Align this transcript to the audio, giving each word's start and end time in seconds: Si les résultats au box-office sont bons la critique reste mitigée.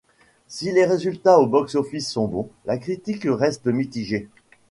Si 0.47 0.71
les 0.71 0.83
résultats 0.85 1.37
au 1.37 1.45
box-office 1.45 2.09
sont 2.09 2.25
bons 2.27 2.49
la 2.65 2.79
critique 2.79 3.27
reste 3.29 3.67
mitigée. 3.67 4.29